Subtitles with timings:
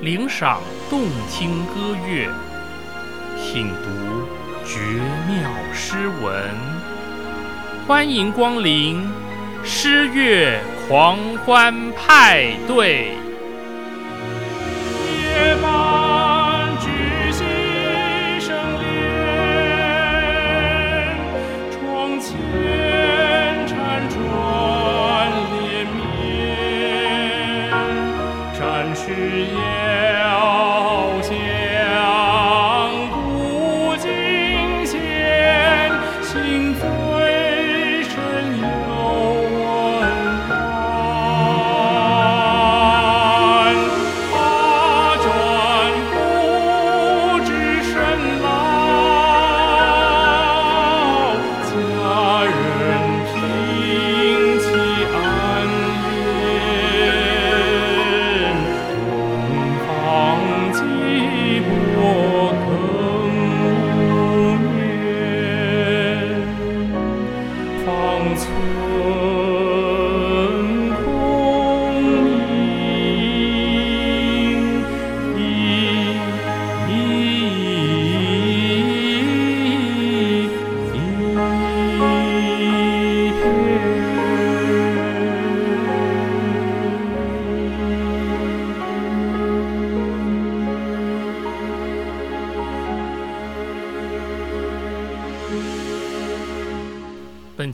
[0.00, 2.28] 领赏动听歌乐，
[3.36, 4.28] 品读
[4.64, 4.78] 绝
[5.26, 6.54] 妙诗文。
[7.84, 9.04] 欢迎光临
[9.64, 13.16] 诗乐狂欢派对。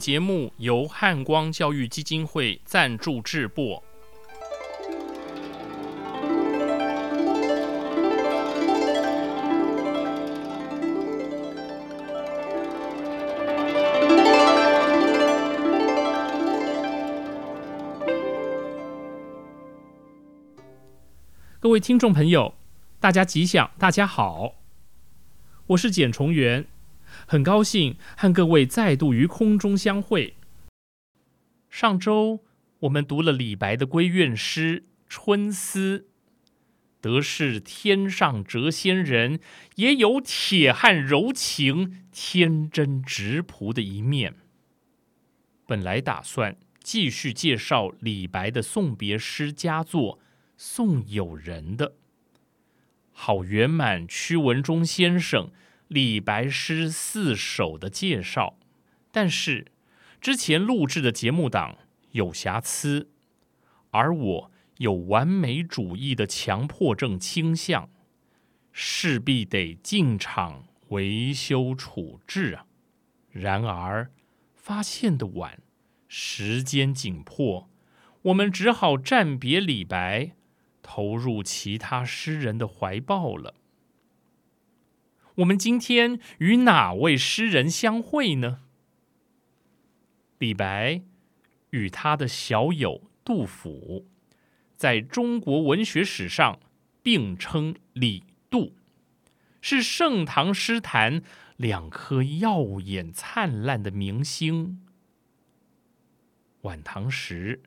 [0.05, 3.83] 节目由汉光教育基金会赞助制播。
[21.59, 22.53] 各位听众朋友，
[22.99, 24.53] 大家吉祥，大家好，
[25.65, 26.67] 我是简崇元。
[27.27, 30.35] 很高兴和各位再度于空中相会。
[31.69, 32.43] 上周
[32.79, 35.99] 我们读了李白的闺怨诗《春思》，
[37.01, 39.39] 得是天上谪仙人，
[39.75, 44.35] 也有铁汉柔情、天真直朴的一面。
[45.67, 50.17] 本来打算继续介绍李白的送别诗佳作
[50.55, 51.95] 《送友人》的，
[53.11, 55.51] 好圆满屈文忠先生。
[55.87, 58.57] 李白诗四首的介绍，
[59.11, 59.71] 但是
[60.19, 61.77] 之前录制的节目档
[62.11, 63.11] 有瑕疵，
[63.91, 67.89] 而我有完美主义的强迫症倾向，
[68.71, 72.65] 势必得进场维修处置啊。
[73.29, 74.11] 然而
[74.53, 75.59] 发现的晚，
[76.07, 77.69] 时间紧迫，
[78.23, 80.31] 我们只好暂别李白，
[80.81, 83.53] 投入其他诗人的怀抱了。
[85.35, 88.61] 我们今天与哪位诗人相会呢？
[90.37, 91.01] 李白
[91.71, 94.07] 与他的小友杜甫，
[94.77, 96.59] 在中国文学史上
[97.03, 98.77] 并称李杜，
[99.59, 101.21] 是盛唐诗坛
[101.57, 104.81] 两颗耀眼灿烂的明星。
[106.61, 107.61] 晚唐时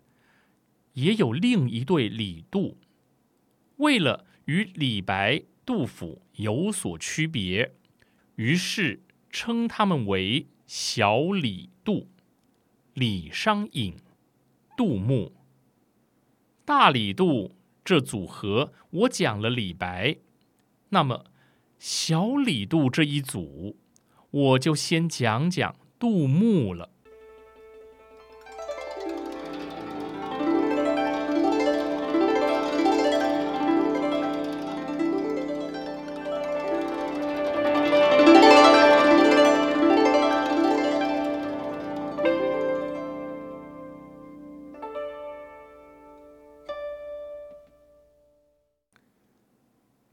[0.94, 2.78] 也有另一对李杜，
[3.76, 5.42] 为了与李白。
[5.68, 7.74] 杜甫有所区别，
[8.36, 12.08] 于是称他们为小李杜、
[12.94, 13.94] 李商隐、
[14.78, 15.34] 杜牧、
[16.64, 17.52] 大李杜。
[17.84, 20.16] 这组合我讲了李白，
[20.88, 21.26] 那么
[21.78, 23.76] 小李杜这一组，
[24.30, 26.88] 我就先讲讲杜牧了。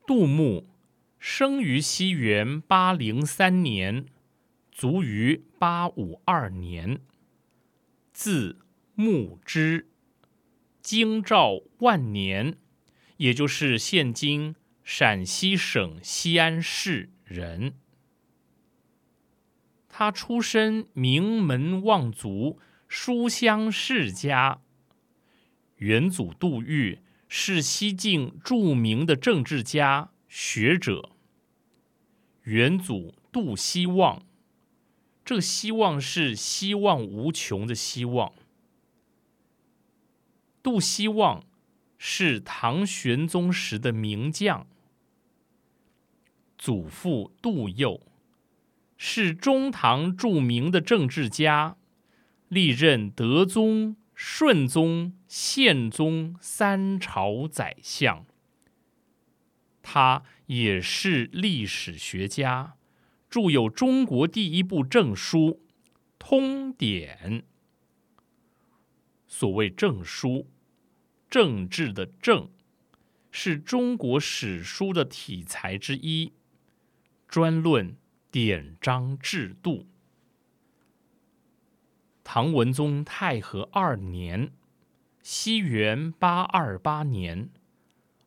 [0.08, 0.68] 杜牧
[1.18, 4.06] 生于西元八零三年，
[4.72, 7.02] 卒于八五二年，
[8.14, 8.60] 字
[8.94, 9.90] 牧之，
[10.82, 12.58] 京兆万年，
[13.18, 17.74] 也就是现今陕西省西安市人。
[19.90, 24.62] 他出身名门望族，书香世家。
[25.78, 31.10] 元祖杜预是西晋著名的政治家、学者。
[32.44, 34.24] 元祖杜希望，
[35.24, 38.34] 这希望是希望无穷的希望。
[40.62, 41.44] 杜希望
[41.98, 44.68] 是唐玄宗时的名将。
[46.58, 48.02] 祖父杜佑
[48.98, 51.78] 是中唐著名的政治家，
[52.48, 58.26] 历任德宗、顺宗、宪宗三朝宰相。
[59.84, 62.78] 他也是历史学家，
[63.30, 65.40] 著有中国第一部证书
[66.18, 67.42] 《通典》。
[69.28, 70.50] 所谓证书，
[71.30, 72.50] 政治的政，
[73.30, 76.32] 是中国史书的体裁之一，
[77.28, 77.98] 专论
[78.32, 79.86] 典章制度。
[82.28, 84.52] 唐文宗太和二年，
[85.22, 87.50] 西元八二八年，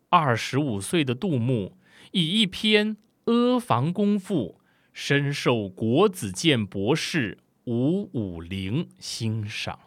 [0.09, 1.77] 二十五岁的杜牧
[2.13, 4.61] 以一篇《阿房宫赋》，
[4.93, 9.81] 深受国子监博士吴武陵欣赏。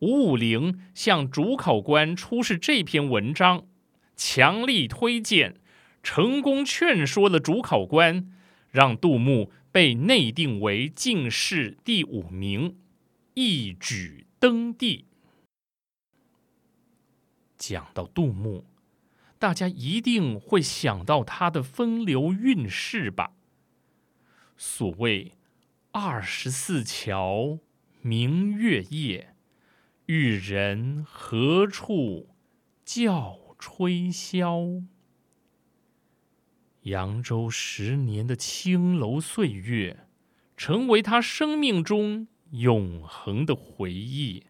[0.00, 3.64] 吴武陵向主考官出示这篇文章，
[4.14, 5.56] 强力推荐，
[6.02, 8.30] 成功劝说了主考官，
[8.70, 12.76] 让杜牧被内定为进士第五名，
[13.32, 15.06] 一举登第。
[17.56, 18.66] 讲到杜牧，
[19.38, 23.32] 大家一定会想到他的风流韵事吧？
[24.58, 25.32] 所谓
[25.92, 27.58] “二十四桥
[28.02, 29.34] 明月夜”。
[30.06, 32.34] 玉人何处
[32.84, 34.84] 教吹箫？
[36.82, 40.06] 扬州十年的青楼岁月，
[40.56, 44.44] 成为他生命中永恒的回忆。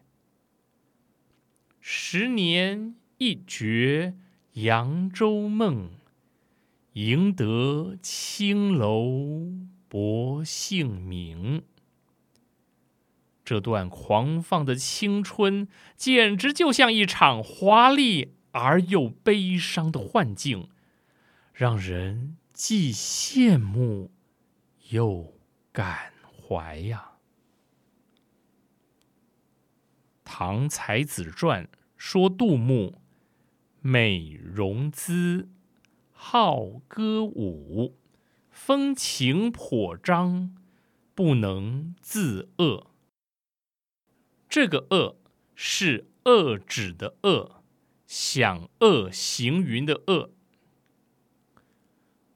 [1.79, 4.15] 十年一觉
[4.53, 5.91] 扬州梦，
[6.93, 9.51] 赢得青楼
[9.87, 11.63] 薄幸名。
[13.45, 20.69] 这段狂放的青春，简直就像一场华丽而又悲伤的幻境，
[21.53, 24.11] 让人既羡慕
[24.89, 25.35] 又
[25.71, 27.11] 感怀呀。
[30.25, 31.65] 《唐才子传》
[31.95, 32.99] 说杜牧
[33.81, 35.47] 美容姿，
[36.11, 37.99] 好歌舞，
[38.49, 40.55] 风情颇张，
[41.13, 42.87] 不能自遏。
[44.49, 45.17] 这个“恶”
[45.53, 47.57] 是遏止的“遏”，
[48.07, 50.31] 享恶行云的“恶”。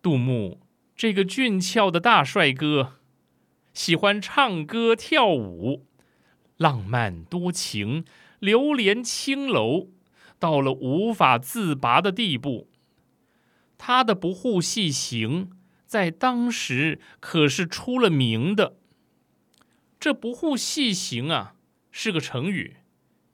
[0.01, 0.59] 杜牧
[0.95, 2.93] 这个俊俏的大帅哥，
[3.73, 5.85] 喜欢唱歌跳舞，
[6.57, 8.05] 浪漫多情，
[8.39, 9.89] 流连青楼，
[10.39, 12.69] 到了无法自拔的地步。
[13.77, 15.51] 他的不护细行，
[15.85, 18.77] 在当时可是出了名的。
[19.99, 21.55] 这不护细行啊！
[21.91, 22.77] 是个成语，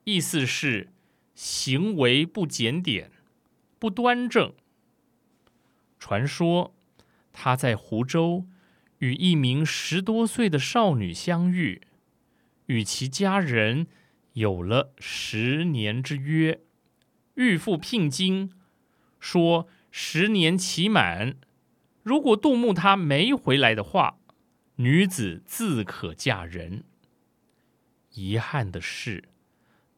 [0.05, 0.91] 意思是
[1.35, 3.11] 行为不检点、
[3.79, 4.53] 不端正。
[6.03, 6.75] 传说
[7.31, 8.45] 他在湖州
[8.97, 11.81] 与一名十多岁的少女相遇，
[12.65, 13.87] 与其家人
[14.33, 16.59] 有了十年之约，
[17.35, 18.51] 预付聘金，
[19.21, 21.37] 说十年期满，
[22.03, 24.17] 如果杜牧他没回来的话，
[24.75, 26.83] 女子自可嫁人。
[28.11, 29.29] 遗憾的是，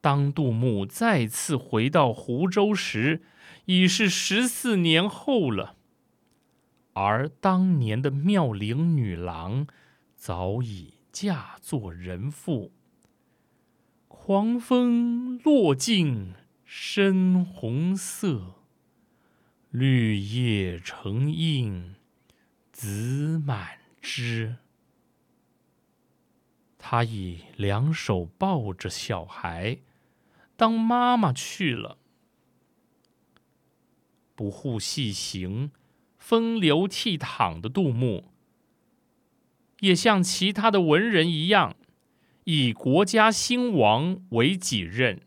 [0.01, 3.23] 当杜牧再次回到湖州时，
[3.65, 5.74] 已是十四年后了。
[6.95, 9.67] 而当年的妙龄女郎
[10.15, 12.71] 早已嫁作人妇。
[14.07, 16.33] 狂风落尽
[16.63, 18.55] 深红色，
[19.71, 21.95] 绿叶成荫
[22.71, 24.55] 子满枝。
[26.77, 29.79] 他以两手抱着小孩，
[30.55, 31.97] 当妈妈去了。
[34.33, 35.71] 不护细行、
[36.27, 38.31] 风流倜傥的杜牧，
[39.81, 41.75] 也像其他的文人一样，
[42.45, 45.21] 以国家兴亡为己任，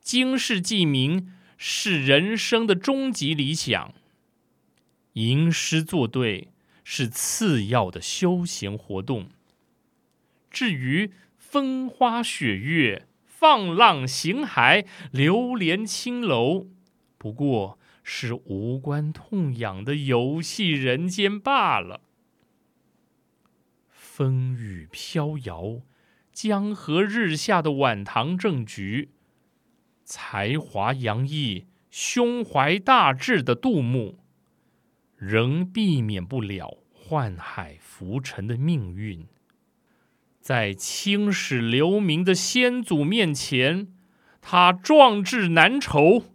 [0.00, 3.92] 经世济民是人生的终极理想。
[5.12, 6.48] 吟诗作对
[6.82, 9.28] 是次要的休闲活动。
[10.50, 16.68] 至于风花雪月、放浪形骸、流连青楼，
[17.18, 22.00] 不过是无关痛痒的游戏人间罢了。
[23.88, 25.82] 风雨飘摇、
[26.32, 29.10] 江河日下的晚唐政局，
[30.04, 34.18] 才华洋溢、胸怀大志的杜牧，
[35.16, 39.26] 仍避免不了宦海浮沉的命运。
[40.40, 43.94] 在青史留名的先祖面前，
[44.40, 46.31] 他壮志难酬，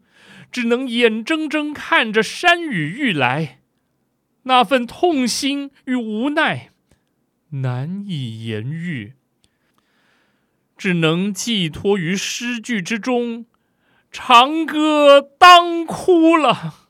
[0.52, 3.62] 只能眼睁睁看着山雨欲来，
[4.44, 6.72] 那份痛心与无奈
[7.50, 9.14] 难以言喻，
[10.78, 13.46] 只能寄托于诗句之中，
[14.12, 16.90] 长歌当哭了。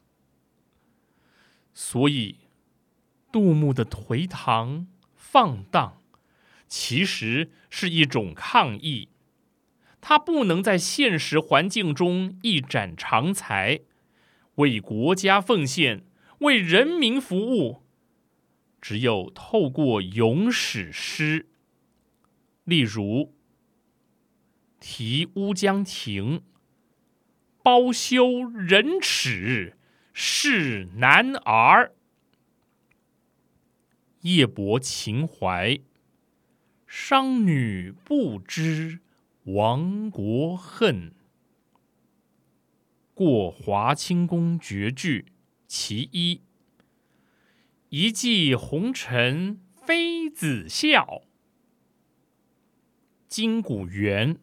[1.73, 2.37] 所以，
[3.31, 6.01] 杜牧的颓唐放荡，
[6.67, 9.09] 其实是一种抗议。
[10.09, 13.81] 他不能在现实环境中一展长才，
[14.55, 16.05] 为国家奉献，
[16.39, 17.83] 为人民服务。
[18.79, 21.47] 只有透过咏史诗，
[22.63, 23.03] 例如
[24.79, 26.39] 《题乌江亭》
[27.61, 29.75] ：“包羞忍耻
[30.13, 31.91] 是男儿，
[34.21, 35.81] 夜泊秦淮，
[36.87, 39.01] 商女不知。”
[39.47, 41.13] 亡国恨，
[43.13, 45.31] 过华清宫绝句
[45.67, 46.41] 其一。
[47.87, 51.21] 一骑红尘妃子笑，
[53.29, 54.37] 金谷园。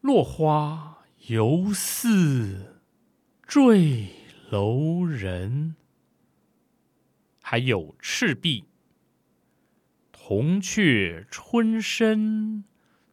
[0.00, 2.80] 落花犹似
[3.42, 4.08] 坠
[4.48, 5.76] 楼人。
[7.42, 8.64] 还有赤壁，
[10.10, 12.64] 铜雀春深。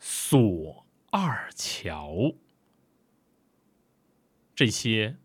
[0.03, 2.33] 锁二乔，
[4.55, 5.17] 这些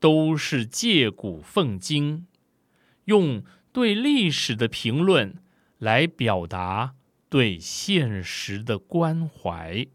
[0.00, 2.26] 都是借古讽今，
[3.04, 5.40] 用对历史的评论
[5.78, 6.96] 来表达
[7.28, 9.86] 对现实的关怀。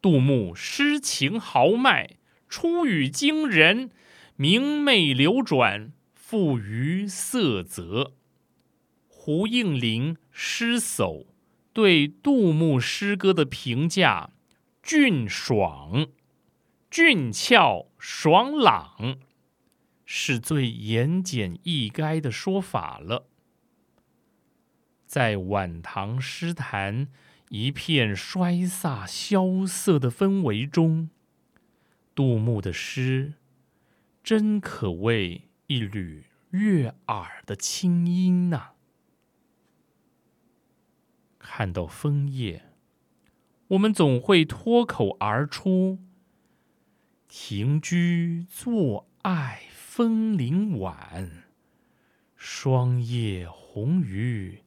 [0.00, 2.16] 杜牧诗情豪迈，
[2.48, 3.90] 出语惊人，
[4.36, 8.14] 明媚流转，富于色泽。
[9.06, 11.24] 胡应麟诗叟
[11.72, 14.32] 对杜牧诗歌的评价：
[14.82, 16.08] 俊爽、
[16.90, 19.16] 俊俏、爽朗，
[20.04, 23.28] 是最言简意赅的说法了。
[25.06, 27.08] 在晚唐诗坛
[27.48, 31.08] 一片衰飒萧瑟的氛围中，
[32.14, 33.32] 杜牧的诗
[34.22, 38.75] 真可谓一缕悦耳的清音呐。
[41.48, 42.64] 看到枫叶，
[43.68, 46.00] 我们总会脱口而出
[47.28, 51.44] ：“停居坐爱枫林晚，
[52.34, 54.64] 霜叶红于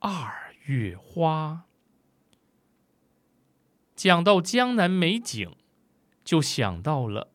[0.00, 1.64] 二月花。”
[3.96, 5.56] 讲到江南美景，
[6.22, 7.32] 就想到了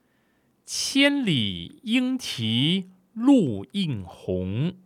[0.66, 4.76] “千里莺啼绿映红，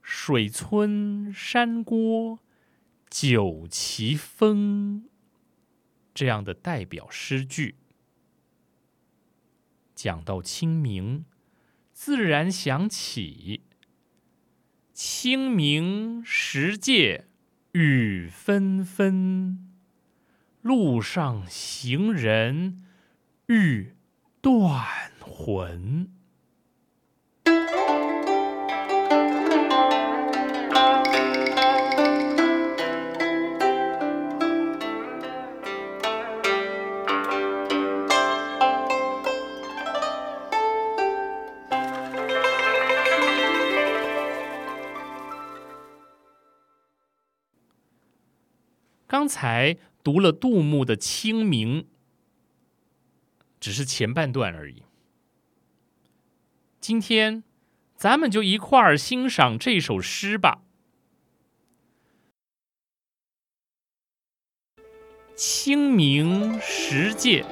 [0.00, 2.38] 水村山郭。”
[3.10, 5.08] 酒旗风
[6.12, 7.76] 这样的代表诗句，
[9.94, 11.24] 讲到清明，
[11.92, 13.62] 自然想起
[14.92, 17.26] 清明时节
[17.72, 19.72] 雨纷纷，
[20.62, 22.84] 路上行人
[23.46, 23.96] 欲
[24.40, 24.84] 断
[25.20, 26.12] 魂。
[49.14, 51.82] 刚才读了杜牧的《清明》，
[53.60, 54.82] 只是前半段而已。
[56.80, 57.44] 今天，
[57.94, 60.62] 咱们就一块儿欣赏这首诗吧。
[65.36, 67.44] 清明时节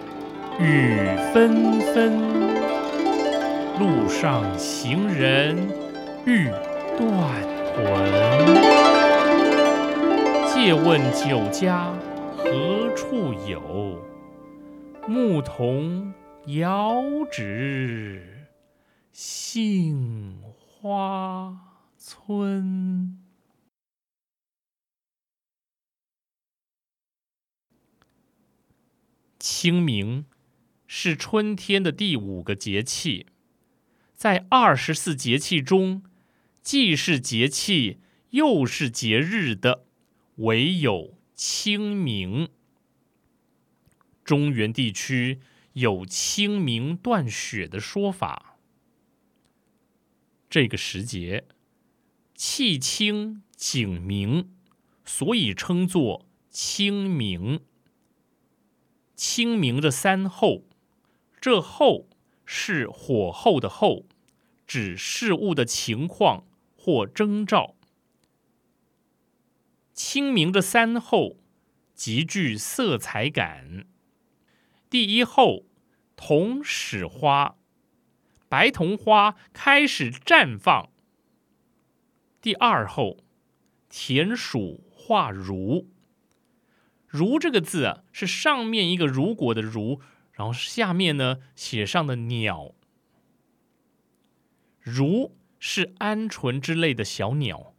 [0.59, 0.97] 雨
[1.33, 2.19] 纷纷，
[3.79, 5.57] 路上行人
[6.27, 6.49] 欲
[6.99, 7.09] 断
[7.77, 8.82] 魂。
[10.65, 11.93] 借问酒家
[12.37, 14.01] 何处有？
[15.09, 16.15] 牧童
[16.47, 17.03] 遥
[17.33, 18.47] 指
[19.11, 23.19] 杏花村。
[29.41, 30.27] 清明
[30.87, 33.27] 是春天的第五个节气，
[34.15, 36.05] 在二十四节气中，
[36.63, 37.99] 既是节气
[38.31, 39.87] 又是节日的。
[40.43, 42.49] 唯有清明。
[44.25, 45.41] 中原地区
[45.75, 48.57] 有清明断雪的说法。
[50.51, 51.47] 这个时节
[52.35, 54.53] 气清景明，
[55.05, 57.61] 所以称作清明。
[59.15, 60.65] 清明的三候，
[61.41, 62.09] 这候
[62.45, 64.07] 是火候的候，
[64.67, 66.45] 指事物的情况
[66.77, 67.77] 或征兆。
[69.93, 71.39] 清明的三候
[71.95, 73.87] 极具色彩感。
[74.89, 75.65] 第一候，
[76.17, 77.57] 桐始花，
[78.49, 80.91] 白桐花开始绽放。
[82.41, 83.19] 第二候，
[83.89, 85.89] 田鼠化如。
[87.07, 90.01] 如这个字啊，是上面一个如果的如，
[90.33, 92.75] 然后下面呢写上的鸟。
[94.81, 97.75] 如是鹌鹑之类的小鸟，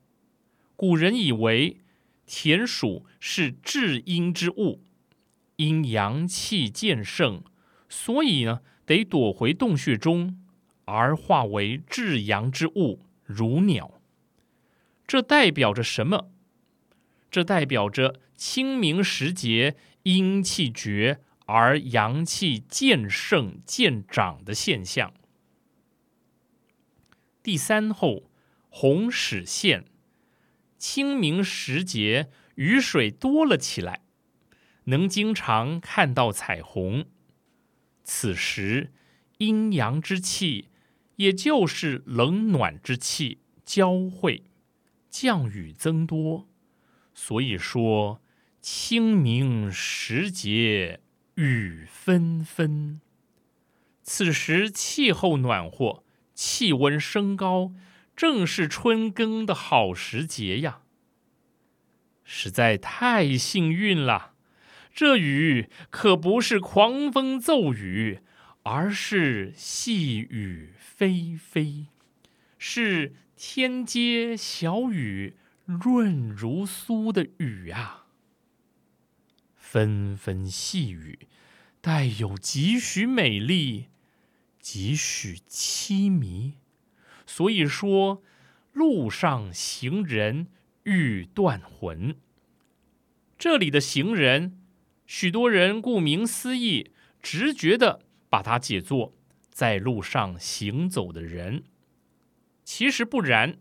[0.75, 1.81] 古人以为
[2.25, 4.81] 田鼠是至阴之物，
[5.57, 7.43] 因阳气渐盛，
[7.89, 10.39] 所以呢得躲回洞穴中，
[10.85, 14.01] 而化为至阳之物如鸟。
[15.05, 16.31] 这代表着什么？
[17.29, 18.19] 这代表着。
[18.35, 25.13] 清明时节，阴气绝而阳气渐盛渐长的现象。
[27.41, 28.23] 第三候，
[28.69, 29.85] 红始现。
[30.83, 34.01] 清明时节，雨水多了起来，
[34.83, 37.05] 能经常看到彩虹。
[38.03, 38.91] 此时，
[39.37, 40.67] 阴阳之气，
[41.15, 44.43] 也就是冷暖之气交汇，
[45.09, 46.49] 降雨增多。
[47.13, 48.21] 所以说。
[48.61, 51.01] 清明时节
[51.35, 53.01] 雨纷纷，
[54.01, 57.73] 此时气候暖和，气温升高，
[58.15, 60.81] 正是春耕的好时节呀！
[62.23, 64.33] 实在太幸运了，
[64.93, 68.19] 这雨可不是狂风骤雨，
[68.63, 71.87] 而是细雨霏霏，
[72.57, 78.05] 是天街小雨，润如酥的雨啊！
[79.55, 81.27] 纷纷细雨，
[81.81, 83.87] 带有几许美丽，
[84.59, 86.59] 几许凄迷。
[87.25, 88.21] 所以说，
[88.71, 90.47] 路上行人
[90.83, 92.15] 欲断魂。
[93.37, 94.59] 这里的行人，
[95.05, 99.13] 许多人顾名思义，直觉的把它解作
[99.49, 101.63] 在路上行走的人。
[102.63, 103.57] 其实不然，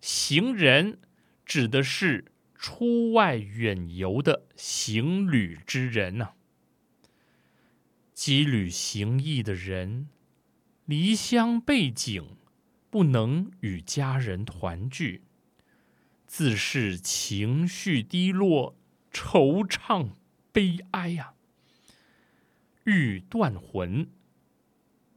[0.00, 0.98] 行人
[1.44, 2.26] 指的是。
[2.58, 6.30] 出外远游的行旅之人呐，
[8.14, 10.08] 羁旅行役的人，
[10.86, 12.24] 离乡背井，
[12.96, 15.24] 不能与家人团聚，
[16.26, 18.74] 自是情绪低落，
[19.12, 20.12] 惆怅
[20.50, 21.34] 悲哀呀。
[22.84, 24.08] 欲断魂，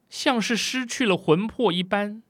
[0.10, 2.22] 像是失去了魂魄一般，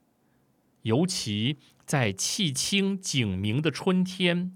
[0.84, 4.56] 尤其在气清景明的春天。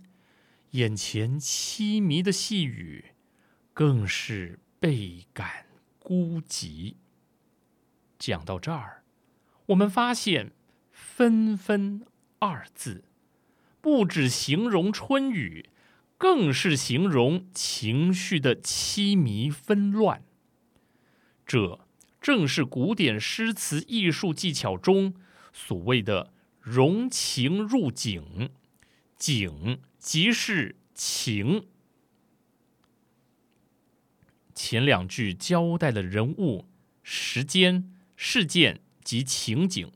[0.73, 3.15] 眼前凄迷的细雨，
[3.73, 5.65] 更是倍感
[5.97, 6.97] 孤寂。
[8.19, 9.03] 讲到这儿，
[9.65, 10.51] 我们发现
[11.15, 12.01] “纷纷”
[12.39, 13.03] 二字，
[13.81, 15.69] 不只形容春雨，
[16.17, 20.23] 更是形容情绪的凄迷纷乱。
[21.45, 21.79] 这
[22.19, 25.13] 正是古典诗词艺术技巧中
[25.53, 28.49] 所谓的“融情入景”，
[29.15, 29.81] 景。
[29.99, 31.67] 即是情。
[34.53, 36.65] 前两句交代了人物、
[37.03, 39.91] 时间、事件及情景。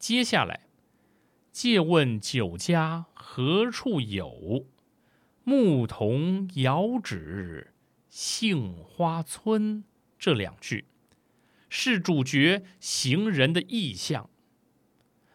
[0.00, 0.62] 接下来，
[1.52, 4.66] 借问酒家何处有？
[5.44, 7.74] 牧童遥指
[8.08, 9.84] 杏花村。
[10.18, 10.86] 这两句
[11.68, 14.30] 是主角行人的意向。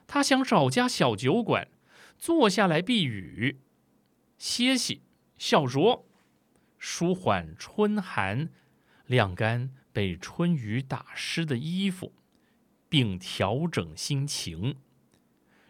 [0.07, 1.69] 他想找家小酒馆。
[2.17, 3.59] 坐下来避雨，
[4.37, 5.03] 歇息，
[5.37, 6.05] 小酌，
[6.79, 8.49] 舒缓春寒，
[9.05, 12.13] 晾干被春雨打湿的衣服，
[12.95, 14.77] 并调整心情。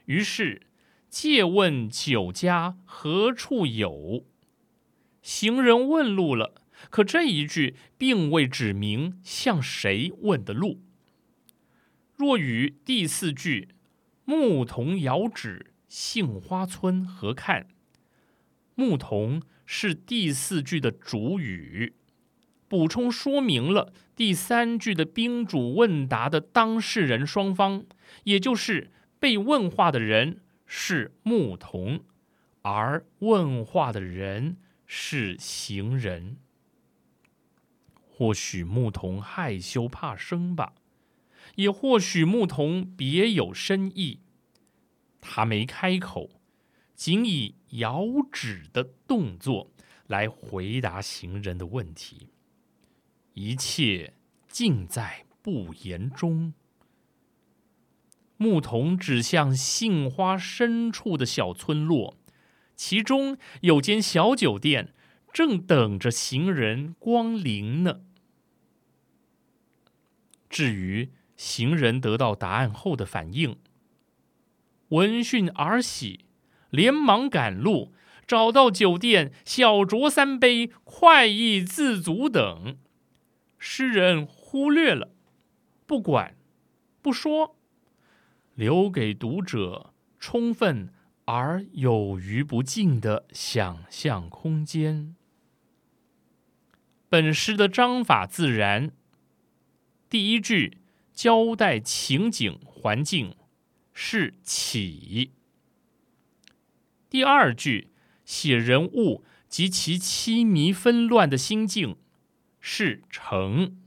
[0.06, 0.68] 于是
[1.10, 4.28] 借问酒家何处有？
[5.24, 6.54] 行人问路了，
[6.92, 10.84] 可这一句并未指明向谁问的路。
[12.16, 13.70] 若与第四句
[14.26, 15.72] 牧童遥指。
[15.88, 17.70] 杏花村何看？
[18.76, 21.96] 牧童是第四句的主语，
[22.76, 27.86] 补充说明了第三句的宾主问答的当事人双方，
[28.26, 32.02] 也就是被问话的人是牧童，
[32.64, 36.36] 而问话的人是行人。
[37.96, 40.74] 或许牧童害羞怕生吧，
[41.56, 44.20] 也或许牧童别有深意。
[45.22, 46.30] 他没开口，
[46.94, 49.72] 仅以摇指的动作
[50.08, 52.28] 来回答行人的问题，
[53.36, 54.14] 一切
[54.48, 56.54] 尽在不言中。
[58.38, 62.18] 牧童指向杏花深处的小村落，
[62.76, 64.94] 其中有间小酒店，
[65.32, 68.02] 正等着行人光临呢。
[70.50, 73.58] 至于行人得到答案后的反应，
[74.90, 76.26] 闻讯而喜，
[76.70, 77.94] 连忙赶路，
[78.26, 82.78] 找到酒店，小酌三杯，快意自足等。
[83.68, 85.10] 诗人忽略了，
[85.88, 86.38] 不管，
[87.02, 87.58] 不说。
[88.54, 90.94] 留给读者充分
[91.26, 95.16] 而有余不尽的想象空间。
[97.10, 98.92] 本诗的章法自然，
[100.08, 100.78] 第一句
[101.12, 103.36] 交代情景环境
[103.92, 105.32] 是起，
[107.10, 107.90] 第二句
[108.26, 111.98] 写人物及其凄迷纷乱的心境
[112.68, 113.78] 是成，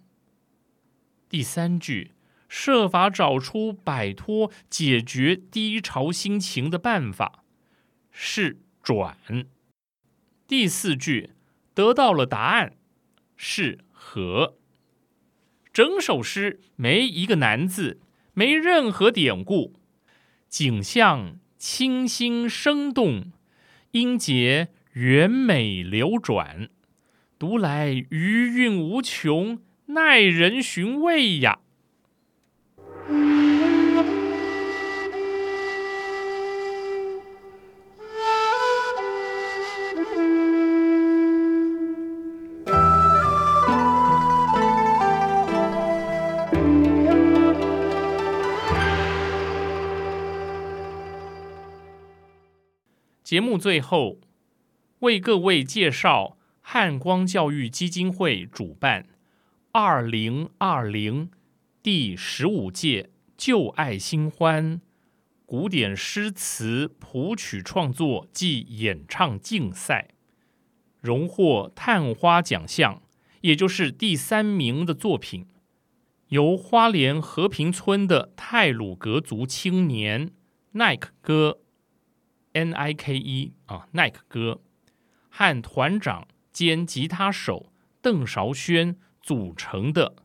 [1.29, 2.12] 第三句。
[2.49, 7.43] 设法找出摆脱、解决低潮心情的办法，
[8.12, 9.19] 是转。
[10.47, 11.31] 第四句
[11.75, 12.77] 得到了答案，
[13.37, 14.57] 是和。
[15.73, 18.01] 整首诗没一个难字，
[18.33, 19.75] 没任何典故，
[20.49, 23.33] 景象清新生动，
[23.91, 26.71] 音节圆美流转，
[27.38, 31.61] 读来余韵无穷，耐人寻味呀。
[53.22, 54.18] 节目最后
[55.01, 56.38] 为各位介绍
[56.70, 59.07] 汉光教育基金会主办。
[59.72, 61.31] 二零二零
[61.83, 64.83] 第十五届旧爱新欢。
[65.46, 70.09] 古典诗词谱曲创作暨演唱竞赛，
[71.00, 73.00] 荣获探花奖项，
[73.40, 75.46] 也就是第三名的作品，
[76.28, 80.33] 由花莲和平村的泰鲁格族青年
[80.72, 81.61] 奈克哥。
[82.52, 84.61] Nike 啊，Nike 哥
[85.31, 86.28] 和团长
[86.59, 90.16] 兼吉他手邓韶轩组成的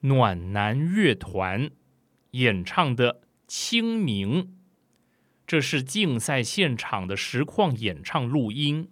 [0.00, 1.70] 暖男乐团
[2.30, 3.12] 演唱的
[3.46, 4.44] 《清明》，
[5.46, 8.90] 这是竞赛现场的实况演唱录音。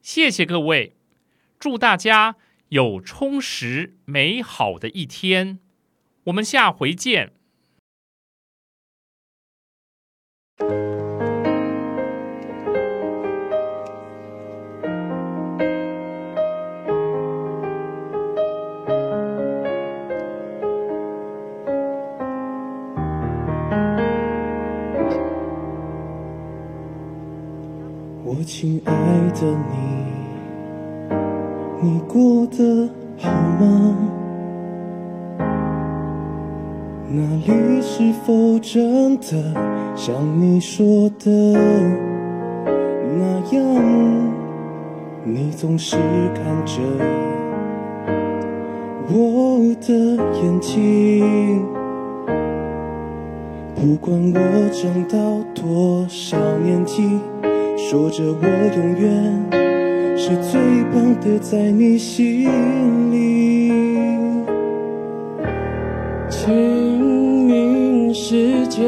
[0.00, 0.94] 谢谢各位，
[1.58, 2.36] 祝大家
[2.68, 5.58] 有充实美好的一天，
[6.26, 7.32] 我们下回见。
[28.50, 28.92] 亲爱
[29.34, 29.82] 的你，
[31.82, 33.30] 你过得好
[33.60, 33.94] 吗？
[37.10, 39.54] 那里是否真的
[39.94, 41.30] 像你说的
[43.18, 43.20] 那
[43.54, 43.62] 样？
[45.24, 45.98] 你总是
[46.34, 46.80] 看着
[49.10, 49.92] 我的
[50.42, 51.62] 眼睛，
[53.74, 54.38] 不管我
[54.70, 57.20] 长到多少年纪。
[57.90, 58.42] 说着我
[58.76, 59.08] 永远
[60.14, 60.60] 是最
[60.92, 62.44] 棒的，在你心
[63.10, 63.72] 里。
[66.28, 68.82] 清明时节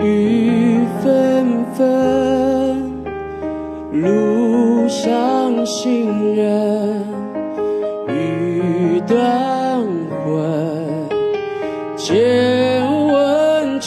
[0.00, 3.04] 雨纷纷，
[3.92, 7.04] 路上行人
[8.08, 9.86] 欲断
[10.24, 11.08] 魂，
[11.96, 12.80] 借
[13.12, 13.78] 问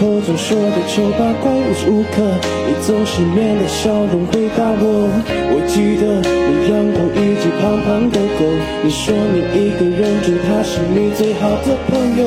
[0.00, 0.32] 秋恰。
[0.34, 2.24] 说的丑八怪无时无刻，
[2.66, 5.12] 你总是面带笑容回答我。
[5.52, 8.48] 我记得你让我一只胖胖的狗。
[8.82, 12.24] 你说你一个人住，它是你最好的朋友。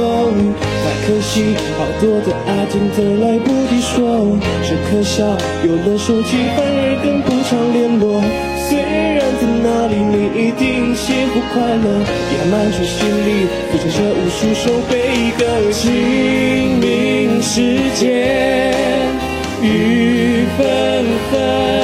[0.86, 4.38] 太可惜，好多的爱真的来不及说。
[4.62, 5.26] 只可笑，
[5.66, 8.22] 有了手机反而更不常联络。
[8.70, 15.42] 虽然在那里你一定幸福快乐，压满足心里，浮沉着无数首悲歌。
[17.56, 17.62] 世
[17.92, 18.74] 间
[19.62, 21.83] 雨纷纷。